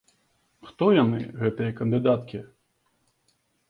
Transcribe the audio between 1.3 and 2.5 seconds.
гэтыя кандыдаткі?